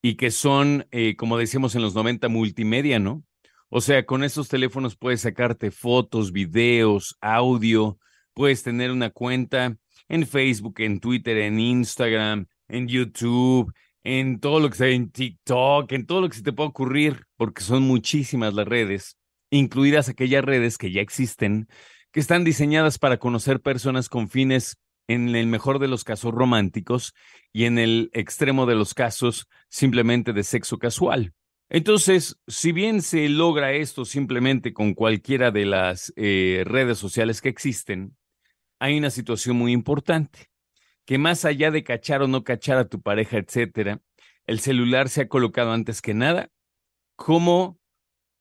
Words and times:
y 0.00 0.14
que 0.14 0.30
son, 0.30 0.86
eh, 0.92 1.16
como 1.16 1.36
decíamos 1.36 1.74
en 1.74 1.82
los 1.82 1.96
90, 1.96 2.28
multimedia, 2.28 3.00
¿no? 3.00 3.24
O 3.68 3.80
sea, 3.80 4.06
con 4.06 4.22
esos 4.22 4.48
teléfonos 4.48 4.96
puedes 4.96 5.22
sacarte 5.22 5.72
fotos, 5.72 6.30
videos, 6.30 7.16
audio, 7.20 7.98
puedes 8.32 8.62
tener 8.62 8.92
una 8.92 9.10
cuenta 9.10 9.76
en 10.08 10.24
Facebook, 10.24 10.76
en 10.78 11.00
Twitter, 11.00 11.36
en 11.38 11.58
Instagram, 11.58 12.46
en 12.70 12.88
YouTube, 12.88 13.72
en 14.02 14.40
todo 14.40 14.60
lo 14.60 14.70
que 14.70 14.76
sea, 14.76 14.88
en 14.88 15.10
TikTok, 15.10 15.92
en 15.92 16.06
todo 16.06 16.22
lo 16.22 16.28
que 16.28 16.36
se 16.36 16.42
te 16.42 16.52
pueda 16.52 16.68
ocurrir, 16.68 17.26
porque 17.36 17.62
son 17.62 17.82
muchísimas 17.82 18.54
las 18.54 18.66
redes, 18.66 19.16
incluidas 19.50 20.08
aquellas 20.08 20.44
redes 20.44 20.78
que 20.78 20.90
ya 20.90 21.00
existen, 21.00 21.68
que 22.12 22.20
están 22.20 22.44
diseñadas 22.44 22.98
para 22.98 23.18
conocer 23.18 23.60
personas 23.60 24.08
con 24.08 24.28
fines 24.28 24.78
en 25.06 25.34
el 25.34 25.46
mejor 25.46 25.80
de 25.80 25.88
los 25.88 26.04
casos 26.04 26.32
románticos 26.32 27.14
y 27.52 27.64
en 27.64 27.78
el 27.78 28.10
extremo 28.12 28.66
de 28.66 28.76
los 28.76 28.94
casos 28.94 29.48
simplemente 29.68 30.32
de 30.32 30.44
sexo 30.44 30.78
casual. 30.78 31.34
Entonces, 31.68 32.36
si 32.48 32.72
bien 32.72 33.00
se 33.00 33.28
logra 33.28 33.72
esto 33.72 34.04
simplemente 34.04 34.72
con 34.72 34.94
cualquiera 34.94 35.50
de 35.50 35.66
las 35.66 36.12
eh, 36.16 36.62
redes 36.64 36.98
sociales 36.98 37.40
que 37.40 37.48
existen, 37.48 38.16
hay 38.80 38.98
una 38.98 39.10
situación 39.10 39.56
muy 39.56 39.72
importante, 39.72 40.49
que 41.10 41.18
más 41.18 41.44
allá 41.44 41.72
de 41.72 41.82
cachar 41.82 42.22
o 42.22 42.28
no 42.28 42.44
cachar 42.44 42.78
a 42.78 42.88
tu 42.88 43.02
pareja, 43.02 43.38
etcétera, 43.38 44.00
el 44.46 44.60
celular 44.60 45.08
se 45.08 45.22
ha 45.22 45.28
colocado 45.28 45.72
antes 45.72 46.02
que 46.02 46.14
nada 46.14 46.52
como 47.16 47.80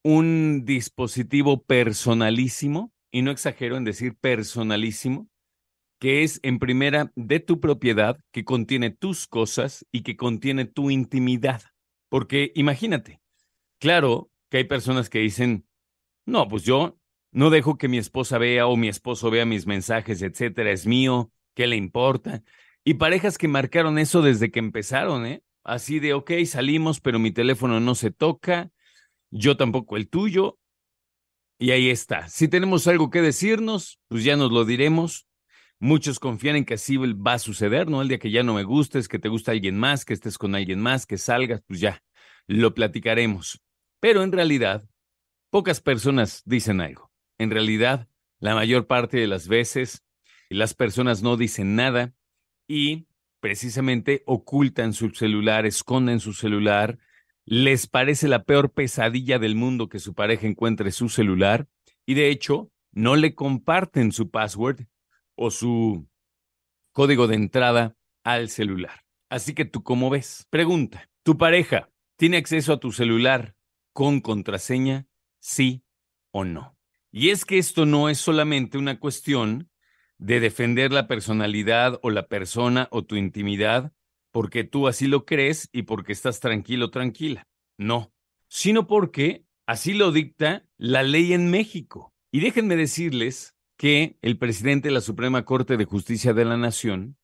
un 0.03 0.65
dispositivo 0.65 1.63
personalísimo, 1.63 2.93
y 3.11 3.23
no 3.23 3.31
exagero 3.31 3.75
en 3.75 3.85
decir 3.85 4.15
personalísimo, 4.19 5.31
que 5.99 6.21
es 6.21 6.39
en 6.43 6.59
primera 6.59 7.11
de 7.15 7.39
tu 7.39 7.59
propiedad, 7.59 8.19
que 8.31 8.45
contiene 8.45 8.91
tus 8.91 9.25
cosas 9.25 9.83
y 9.91 10.03
que 10.03 10.15
contiene 10.15 10.65
tu 10.65 10.91
intimidad. 10.91 11.63
Porque 12.07 12.51
imagínate, 12.53 13.19
claro 13.79 14.29
que 14.51 14.57
hay 14.57 14.65
personas 14.65 15.09
que 15.09 15.17
dicen, 15.17 15.65
no, 16.27 16.47
pues 16.47 16.61
yo 16.61 16.99
no 17.31 17.49
dejo 17.49 17.79
que 17.79 17.87
mi 17.87 17.97
esposa 17.97 18.37
vea 18.37 18.67
o 18.67 18.77
mi 18.77 18.89
esposo 18.89 19.31
vea 19.31 19.47
mis 19.47 19.65
mensajes, 19.65 20.21
etcétera, 20.21 20.69
es 20.69 20.85
mío, 20.85 21.31
¿qué 21.59 21.67
le 21.67 21.75
importa? 21.75 22.41
Y 22.85 22.93
parejas 22.93 23.37
que 23.37 23.49
marcaron 23.49 23.99
eso 23.99 24.21
desde 24.21 24.49
que 24.49 24.59
empezaron, 24.59 25.25
¿eh? 25.25 25.43
Así 25.65 25.99
de, 25.99 26.13
ok, 26.13 26.31
salimos, 26.45 27.01
pero 27.01 27.19
mi 27.19 27.31
teléfono 27.31 27.81
no 27.81 27.95
se 27.95 28.11
toca, 28.11 28.71
yo 29.29 29.57
tampoco 29.57 29.97
el 29.97 30.07
tuyo. 30.07 30.57
Y 31.59 31.71
ahí 31.71 31.89
está. 31.89 32.29
Si 32.29 32.47
tenemos 32.47 32.87
algo 32.87 33.09
que 33.09 33.21
decirnos, 33.21 33.99
pues 34.07 34.23
ya 34.23 34.37
nos 34.37 34.53
lo 34.53 34.63
diremos. 34.63 35.27
Muchos 35.79 36.17
confían 36.17 36.55
en 36.55 36.63
que 36.63 36.75
así 36.75 36.95
va 36.95 37.33
a 37.33 37.39
suceder, 37.39 37.89
¿no? 37.89 38.01
El 38.01 38.07
día 38.07 38.19
que 38.19 38.31
ya 38.31 38.41
no 38.41 38.53
me 38.53 38.63
gustes, 38.63 39.09
que 39.09 39.19
te 39.19 39.27
gusta 39.27 39.51
alguien 39.51 39.77
más, 39.77 40.05
que 40.05 40.13
estés 40.13 40.37
con 40.37 40.55
alguien 40.55 40.79
más, 40.79 41.05
que 41.05 41.17
salgas, 41.17 41.61
pues 41.67 41.81
ya, 41.81 42.01
lo 42.47 42.73
platicaremos. 42.73 43.61
Pero 43.99 44.23
en 44.23 44.31
realidad, 44.31 44.87
pocas 45.49 45.81
personas 45.81 46.41
dicen 46.45 46.79
algo. 46.79 47.11
En 47.37 47.51
realidad, 47.51 48.07
la 48.39 48.55
mayor 48.55 48.87
parte 48.87 49.17
de 49.17 49.27
las 49.27 49.49
veces, 49.49 50.05
las 50.55 50.73
personas 50.73 51.21
no 51.21 51.37
dicen 51.37 51.75
nada 51.75 52.13
y 52.67 53.07
precisamente 53.39 54.23
ocultan 54.25 54.93
su 54.93 55.11
celular, 55.11 55.65
esconden 55.65 56.19
su 56.19 56.33
celular, 56.33 56.99
les 57.45 57.87
parece 57.87 58.27
la 58.27 58.43
peor 58.43 58.71
pesadilla 58.71 59.39
del 59.39 59.55
mundo 59.55 59.89
que 59.89 59.99
su 59.99 60.13
pareja 60.13 60.47
encuentre 60.47 60.91
su 60.91 61.09
celular 61.09 61.67
y 62.05 62.13
de 62.13 62.29
hecho 62.29 62.71
no 62.91 63.15
le 63.15 63.35
comparten 63.35 64.11
su 64.11 64.29
password 64.29 64.85
o 65.35 65.51
su 65.51 66.07
código 66.91 67.27
de 67.27 67.35
entrada 67.35 67.95
al 68.23 68.49
celular. 68.49 69.05
Así 69.29 69.53
que 69.53 69.65
tú, 69.65 69.83
¿cómo 69.83 70.09
ves? 70.09 70.47
Pregunta, 70.49 71.09
¿tu 71.23 71.37
pareja 71.37 71.89
tiene 72.17 72.37
acceso 72.37 72.73
a 72.73 72.79
tu 72.79 72.91
celular 72.91 73.55
con 73.93 74.21
contraseña? 74.21 75.07
Sí 75.39 75.83
o 76.31 76.43
no. 76.43 76.77
Y 77.11 77.29
es 77.29 77.45
que 77.45 77.57
esto 77.57 77.85
no 77.85 78.09
es 78.09 78.17
solamente 78.17 78.77
una 78.77 78.99
cuestión 78.99 79.69
de 80.19 80.39
defender 80.39 80.91
la 80.91 81.07
personalidad 81.07 81.99
o 82.03 82.11
la 82.11 82.27
persona 82.27 82.87
o 82.91 83.03
tu 83.03 83.15
intimidad 83.15 83.93
porque 84.31 84.63
tú 84.63 84.87
así 84.87 85.07
lo 85.07 85.25
crees 85.25 85.69
y 85.71 85.83
porque 85.83 86.13
estás 86.13 86.39
tranquilo, 86.39 86.91
tranquila. 86.91 87.47
No, 87.77 88.13
sino 88.47 88.85
porque 88.85 89.45
así 89.65 89.93
lo 89.93 90.11
dicta 90.11 90.67
la 90.77 91.03
ley 91.03 91.33
en 91.33 91.49
México. 91.49 92.13
Y 92.31 92.41
déjenme 92.41 92.75
decirles 92.75 93.55
que 93.77 94.17
el 94.21 94.37
presidente 94.37 94.89
de 94.89 94.93
la 94.93 95.01
Suprema 95.01 95.45
Corte 95.45 95.77
de 95.77 95.85
Justicia 95.85 96.33
de 96.33 96.45
la 96.45 96.57
Nación 96.57 97.17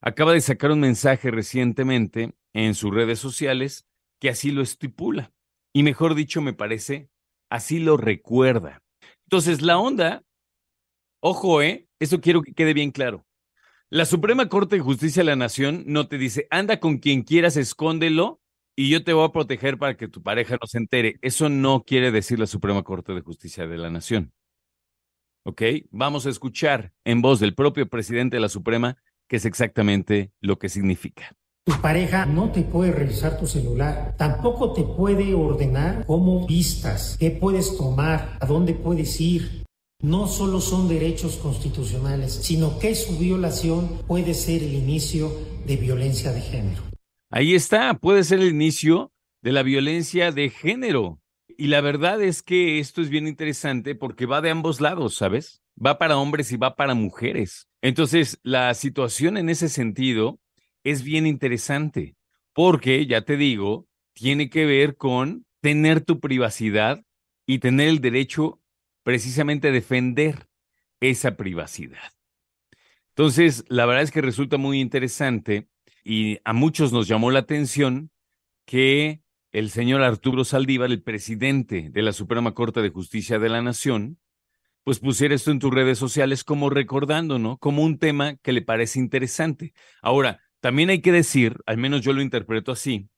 acaba 0.00 0.32
de 0.32 0.40
sacar 0.40 0.72
un 0.72 0.80
mensaje 0.80 1.30
recientemente 1.30 2.34
en 2.52 2.74
sus 2.74 2.92
redes 2.92 3.18
sociales 3.18 3.86
que 4.20 4.30
así 4.30 4.50
lo 4.50 4.62
estipula. 4.62 5.32
Y 5.72 5.82
mejor 5.82 6.14
dicho, 6.14 6.40
me 6.40 6.52
parece, 6.52 7.10
así 7.50 7.78
lo 7.78 7.96
recuerda. 7.96 8.82
Entonces, 9.26 9.60
la 9.60 9.78
onda, 9.78 10.24
ojo, 11.24 11.62
¿eh? 11.62 11.88
Eso 11.98 12.20
quiero 12.20 12.42
que 12.42 12.52
quede 12.52 12.74
bien 12.74 12.90
claro. 12.90 13.24
La 13.88 14.04
Suprema 14.04 14.48
Corte 14.48 14.76
de 14.76 14.82
Justicia 14.82 15.22
de 15.22 15.26
la 15.30 15.36
Nación 15.36 15.84
no 15.86 16.06
te 16.06 16.18
dice, 16.18 16.46
anda 16.50 16.80
con 16.80 16.98
quien 16.98 17.22
quieras, 17.22 17.56
escóndelo 17.56 18.40
y 18.76 18.90
yo 18.90 19.04
te 19.04 19.12
voy 19.12 19.24
a 19.24 19.32
proteger 19.32 19.78
para 19.78 19.96
que 19.96 20.08
tu 20.08 20.22
pareja 20.22 20.56
no 20.60 20.66
se 20.66 20.78
entere. 20.78 21.18
Eso 21.22 21.48
no 21.48 21.84
quiere 21.84 22.10
decir 22.10 22.38
la 22.38 22.46
Suprema 22.46 22.82
Corte 22.82 23.14
de 23.14 23.22
Justicia 23.22 23.66
de 23.66 23.78
la 23.78 23.88
Nación. 23.88 24.32
¿ok? 25.44 25.62
Vamos 25.90 26.26
a 26.26 26.30
escuchar 26.30 26.92
en 27.04 27.22
voz 27.22 27.40
del 27.40 27.54
propio 27.54 27.88
presidente 27.88 28.36
de 28.36 28.40
la 28.40 28.48
Suprema 28.48 28.96
qué 29.28 29.36
es 29.36 29.44
exactamente 29.44 30.32
lo 30.40 30.58
que 30.58 30.68
significa. 30.68 31.36
Tu 31.66 31.80
pareja 31.80 32.26
no 32.26 32.52
te 32.52 32.60
puede 32.62 32.92
revisar 32.92 33.38
tu 33.38 33.46
celular, 33.46 34.14
tampoco 34.18 34.74
te 34.74 34.82
puede 34.82 35.32
ordenar 35.32 36.04
cómo 36.04 36.46
vistas, 36.46 37.16
qué 37.18 37.30
puedes 37.30 37.78
tomar, 37.78 38.36
a 38.38 38.44
dónde 38.44 38.74
puedes 38.74 39.18
ir. 39.18 39.63
No 40.04 40.26
solo 40.26 40.60
son 40.60 40.86
derechos 40.86 41.36
constitucionales, 41.36 42.30
sino 42.30 42.78
que 42.78 42.94
su 42.94 43.18
violación 43.18 44.02
puede 44.06 44.34
ser 44.34 44.62
el 44.62 44.74
inicio 44.74 45.32
de 45.66 45.76
violencia 45.76 46.30
de 46.30 46.42
género. 46.42 46.82
Ahí 47.30 47.54
está, 47.54 47.94
puede 47.94 48.22
ser 48.22 48.40
el 48.40 48.50
inicio 48.50 49.12
de 49.40 49.52
la 49.52 49.62
violencia 49.62 50.30
de 50.30 50.50
género. 50.50 51.20
Y 51.56 51.68
la 51.68 51.80
verdad 51.80 52.20
es 52.20 52.42
que 52.42 52.80
esto 52.80 53.00
es 53.00 53.08
bien 53.08 53.26
interesante 53.26 53.94
porque 53.94 54.26
va 54.26 54.42
de 54.42 54.50
ambos 54.50 54.82
lados, 54.82 55.14
¿sabes? 55.14 55.62
Va 55.82 55.96
para 55.96 56.18
hombres 56.18 56.52
y 56.52 56.58
va 56.58 56.76
para 56.76 56.94
mujeres. 56.94 57.68
Entonces, 57.80 58.38
la 58.42 58.74
situación 58.74 59.38
en 59.38 59.48
ese 59.48 59.70
sentido 59.70 60.38
es 60.82 61.02
bien 61.02 61.26
interesante 61.26 62.14
porque, 62.52 63.06
ya 63.06 63.22
te 63.22 63.38
digo, 63.38 63.86
tiene 64.12 64.50
que 64.50 64.66
ver 64.66 64.96
con 64.96 65.46
tener 65.62 66.02
tu 66.02 66.20
privacidad 66.20 67.02
y 67.46 67.58
tener 67.58 67.88
el 67.88 68.00
derecho 68.00 68.60
precisamente 69.04 69.70
defender 69.70 70.48
esa 71.00 71.36
privacidad. 71.36 72.12
Entonces, 73.10 73.64
la 73.68 73.86
verdad 73.86 74.02
es 74.02 74.10
que 74.10 74.22
resulta 74.22 74.56
muy 74.56 74.80
interesante 74.80 75.68
y 76.02 76.38
a 76.44 76.52
muchos 76.52 76.92
nos 76.92 77.06
llamó 77.06 77.30
la 77.30 77.38
atención 77.40 78.10
que 78.66 79.22
el 79.52 79.70
señor 79.70 80.02
Arturo 80.02 80.44
Saldívar, 80.44 80.90
el 80.90 81.02
presidente 81.02 81.90
de 81.90 82.02
la 82.02 82.12
Suprema 82.12 82.54
Corte 82.54 82.82
de 82.82 82.90
Justicia 82.90 83.38
de 83.38 83.48
la 83.48 83.62
Nación, 83.62 84.18
pues 84.82 84.98
pusiera 84.98 85.34
esto 85.34 85.52
en 85.52 85.60
tus 85.60 85.72
redes 85.72 85.96
sociales 85.96 86.42
como 86.42 86.70
recordando, 86.70 87.38
¿no? 87.38 87.58
Como 87.58 87.84
un 87.84 87.98
tema 87.98 88.36
que 88.36 88.52
le 88.52 88.62
parece 88.62 88.98
interesante. 88.98 89.72
Ahora, 90.02 90.40
también 90.60 90.90
hay 90.90 91.00
que 91.00 91.12
decir, 91.12 91.58
al 91.66 91.78
menos 91.78 92.00
yo 92.00 92.12
lo 92.12 92.20
interpreto 92.20 92.72
así, 92.72 93.08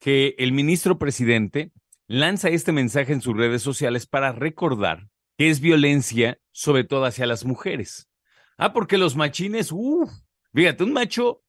que 0.00 0.34
el 0.38 0.52
ministro 0.52 0.98
presidente 0.98 1.70
lanza 2.08 2.48
este 2.48 2.72
mensaje 2.72 3.12
en 3.12 3.20
sus 3.20 3.36
redes 3.36 3.62
sociales 3.62 4.06
para 4.06 4.32
recordar 4.32 5.08
que 5.38 5.48
es 5.48 5.60
violencia, 5.60 6.40
sobre 6.50 6.82
todo 6.82 7.04
hacia 7.04 7.24
las 7.24 7.44
mujeres. 7.44 8.08
Ah, 8.58 8.72
porque 8.72 8.98
los 8.98 9.14
machines, 9.14 9.70
uff, 9.72 10.10
fíjate, 10.52 10.82
un 10.82 10.92
macho 10.92 11.44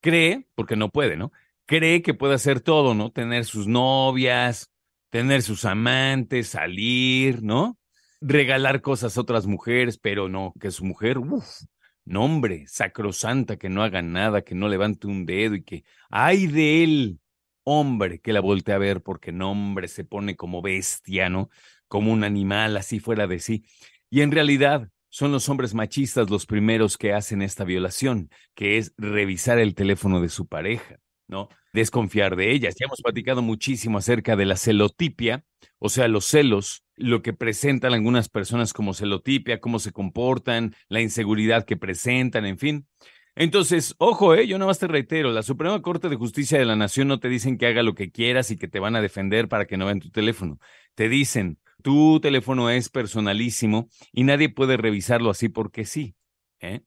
cree, 0.00 0.48
porque 0.56 0.74
no 0.74 0.90
puede, 0.90 1.16
¿no? 1.16 1.30
Cree 1.64 2.02
que 2.02 2.12
puede 2.12 2.34
hacer 2.34 2.60
todo, 2.60 2.92
¿no? 2.92 3.12
Tener 3.12 3.44
sus 3.44 3.68
novias, 3.68 4.72
tener 5.10 5.42
sus 5.42 5.64
amantes, 5.64 6.48
salir, 6.48 7.40
¿no? 7.40 7.78
Regalar 8.20 8.82
cosas 8.82 9.16
a 9.16 9.20
otras 9.20 9.46
mujeres, 9.46 9.96
pero 9.96 10.28
no, 10.28 10.52
que 10.58 10.72
su 10.72 10.84
mujer, 10.84 11.18
uff, 11.18 11.62
nombre, 12.04 12.64
sacrosanta, 12.66 13.56
que 13.56 13.68
no 13.68 13.84
haga 13.84 14.02
nada, 14.02 14.42
que 14.42 14.56
no 14.56 14.68
levante 14.68 15.06
un 15.06 15.24
dedo 15.24 15.54
y 15.54 15.62
que, 15.62 15.84
ay 16.08 16.48
de 16.48 16.82
él, 16.82 17.20
hombre, 17.62 18.18
que 18.18 18.32
la 18.32 18.40
voltee 18.40 18.74
a 18.74 18.78
ver 18.78 19.02
porque 19.02 19.30
nombre 19.30 19.86
se 19.86 20.04
pone 20.04 20.34
como 20.34 20.62
bestia, 20.62 21.28
¿no? 21.28 21.48
Como 21.90 22.12
un 22.12 22.22
animal 22.22 22.76
así 22.76 23.00
fuera 23.00 23.26
de 23.26 23.40
sí. 23.40 23.64
Y 24.10 24.20
en 24.20 24.30
realidad 24.30 24.88
son 25.08 25.32
los 25.32 25.48
hombres 25.48 25.74
machistas 25.74 26.30
los 26.30 26.46
primeros 26.46 26.96
que 26.96 27.12
hacen 27.12 27.42
esta 27.42 27.64
violación, 27.64 28.30
que 28.54 28.78
es 28.78 28.94
revisar 28.96 29.58
el 29.58 29.74
teléfono 29.74 30.20
de 30.20 30.28
su 30.28 30.46
pareja, 30.46 31.00
¿no? 31.26 31.48
Desconfiar 31.72 32.36
de 32.36 32.52
ellas. 32.52 32.76
Ya 32.78 32.86
hemos 32.86 33.02
platicado 33.02 33.42
muchísimo 33.42 33.98
acerca 33.98 34.36
de 34.36 34.46
la 34.46 34.56
celotipia, 34.56 35.44
o 35.80 35.88
sea, 35.88 36.06
los 36.06 36.26
celos, 36.26 36.84
lo 36.94 37.22
que 37.22 37.32
presentan 37.32 37.92
algunas 37.92 38.28
personas 38.28 38.72
como 38.72 38.94
celotipia, 38.94 39.58
cómo 39.58 39.80
se 39.80 39.90
comportan, 39.90 40.76
la 40.88 41.00
inseguridad 41.00 41.64
que 41.64 41.76
presentan, 41.76 42.46
en 42.46 42.58
fin. 42.58 42.86
Entonces, 43.34 43.96
ojo, 43.98 44.34
eh, 44.34 44.46
yo 44.46 44.58
nada 44.58 44.68
más 44.68 44.78
te 44.78 44.86
reitero, 44.86 45.32
la 45.32 45.42
Suprema 45.42 45.82
Corte 45.82 46.08
de 46.08 46.16
Justicia 46.16 46.56
de 46.56 46.66
la 46.66 46.76
Nación 46.76 47.08
no 47.08 47.18
te 47.18 47.28
dicen 47.28 47.58
que 47.58 47.66
haga 47.66 47.82
lo 47.82 47.94
que 47.94 48.12
quieras 48.12 48.52
y 48.52 48.56
que 48.56 48.68
te 48.68 48.78
van 48.78 48.94
a 48.94 49.00
defender 49.00 49.48
para 49.48 49.66
que 49.66 49.76
no 49.76 49.86
vean 49.86 50.00
tu 50.00 50.10
teléfono. 50.10 50.60
Te 50.94 51.08
dicen, 51.08 51.58
tu 51.80 52.20
teléfono 52.20 52.70
es 52.70 52.88
personalísimo 52.88 53.88
y 54.12 54.24
nadie 54.24 54.48
puede 54.48 54.76
revisarlo 54.76 55.30
así 55.30 55.48
porque 55.48 55.84
sí. 55.84 56.14
¿eh? 56.60 56.82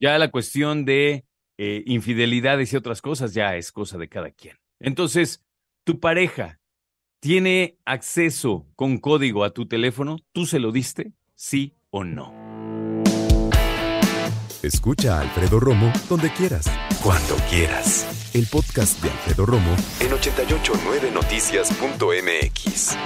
Ya 0.00 0.18
la 0.18 0.30
cuestión 0.30 0.84
de 0.84 1.24
eh, 1.58 1.82
infidelidades 1.86 2.72
y 2.72 2.76
otras 2.76 3.02
cosas 3.02 3.34
ya 3.34 3.56
es 3.56 3.72
cosa 3.72 3.98
de 3.98 4.08
cada 4.08 4.30
quien. 4.30 4.56
Entonces, 4.80 5.44
tu 5.84 6.00
pareja 6.00 6.60
tiene 7.20 7.76
acceso 7.84 8.66
con 8.74 8.98
código 8.98 9.44
a 9.44 9.50
tu 9.50 9.66
teléfono, 9.66 10.18
¿tú 10.32 10.46
se 10.46 10.58
lo 10.58 10.72
diste? 10.72 11.12
¿Sí 11.34 11.74
o 11.90 12.04
no? 12.04 12.62
Escucha 14.62 15.18
a 15.18 15.22
Alfredo 15.22 15.58
Romo 15.60 15.92
donde 16.08 16.32
quieras, 16.32 16.70
cuando 17.02 17.36
quieras. 17.50 18.30
El 18.32 18.46
podcast 18.46 19.02
de 19.02 19.10
Alfredo 19.10 19.44
Romo 19.44 19.76
en 20.00 20.10
889noticias.mx. 20.10 22.96